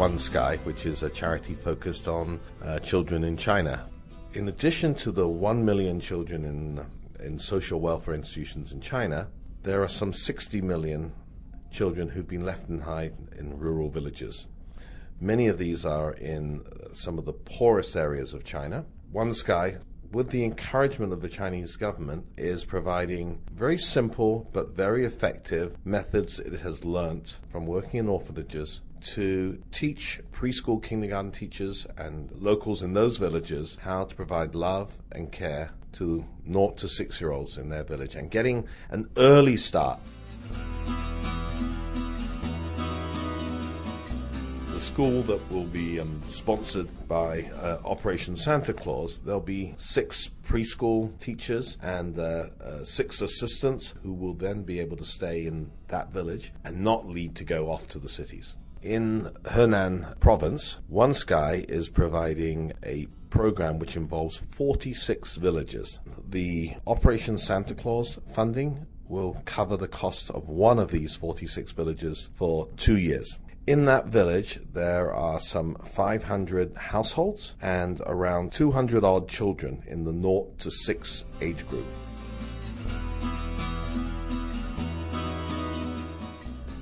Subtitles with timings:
[0.00, 3.84] OneSky, which is a charity focused on uh, children in China.
[4.32, 6.86] In addition to the 1 million children in,
[7.22, 9.28] in social welfare institutions in China,
[9.62, 11.12] there are some 60 million
[11.70, 14.46] children who've been left in behind in rural villages.
[15.20, 18.86] Many of these are in uh, some of the poorest areas of China.
[19.12, 19.80] OneSky,
[20.12, 26.40] with the encouragement of the Chinese government, is providing very simple but very effective methods
[26.40, 32.92] it has learnt from working in orphanages to teach preschool kindergarten teachers and locals in
[32.94, 37.68] those villages how to provide love and care to 0 to 6 year olds in
[37.68, 39.98] their village and getting an early start
[44.80, 50.30] The school that will be um, sponsored by uh, Operation Santa Claus, there'll be six
[50.42, 55.70] preschool teachers and uh, uh, six assistants who will then be able to stay in
[55.88, 58.56] that village and not need to go off to the cities.
[58.82, 66.00] In Henan province, OneSky is providing a program which involves 46 villages.
[66.26, 72.30] The Operation Santa Claus funding will cover the cost of one of these 46 villages
[72.36, 73.38] for two years.
[73.66, 80.12] In that village, there are some 500 households and around 200 odd children in the
[80.12, 81.86] 0 to 6 age group.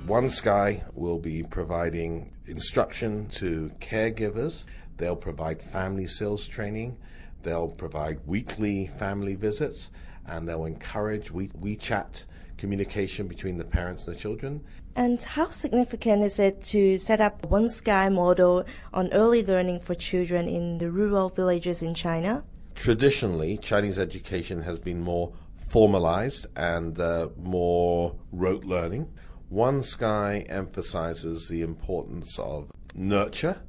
[0.09, 4.65] OneSky will be providing instruction to caregivers.
[4.97, 6.97] They'll provide family skills training.
[7.43, 9.91] They'll provide weekly family visits
[10.25, 12.25] and they'll encourage we- WeChat
[12.57, 14.61] communication between the parents and the children.
[14.95, 20.47] And how significant is it to set up OneSky model on early learning for children
[20.47, 22.43] in the rural villages in China?
[22.73, 25.31] Traditionally, Chinese education has been more
[25.67, 29.07] formalized and uh, more rote learning.
[29.51, 33.59] OneSky emphasizes the importance of nurture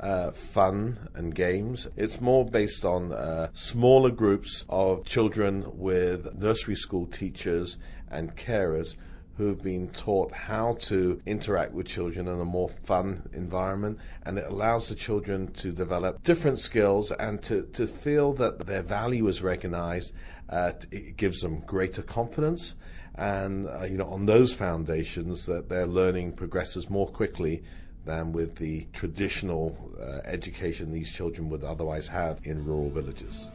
[0.00, 1.86] uh, fun and games.
[1.96, 7.76] It's more based on uh, smaller groups of children with nursery school teachers
[8.10, 8.96] and carers
[9.36, 14.46] who've been taught how to interact with children in a more fun environment and it
[14.46, 19.42] allows the children to develop different skills and to, to feel that their value is
[19.42, 20.12] recognized
[20.50, 22.74] uh, it gives them greater confidence
[23.16, 27.62] and uh, you know on those foundations that their learning progresses more quickly
[28.04, 33.46] than with the traditional uh, education these children would otherwise have in rural villages.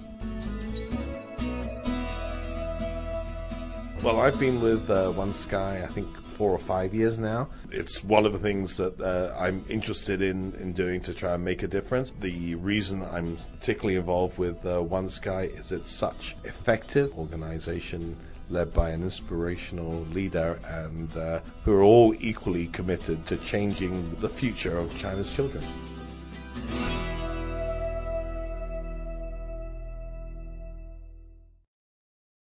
[4.03, 7.47] Well, I've been with uh, OneSky, I think, four or five years now.
[7.72, 11.43] It's one of the things that uh, I'm interested in, in doing to try and
[11.43, 12.11] make a difference.
[12.11, 18.16] The reason I'm particularly involved with uh, OneSky is it's such effective organization
[18.50, 24.29] led by an inspirational leader and uh, who are all equally committed to changing the
[24.29, 25.63] future of China's children.